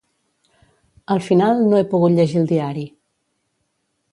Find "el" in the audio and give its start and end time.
2.41-2.51